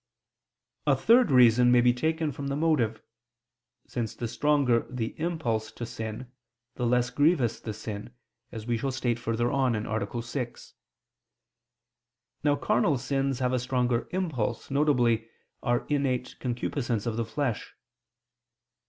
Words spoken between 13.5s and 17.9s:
a stronger impulse, viz. our innate concupiscence of the flesh.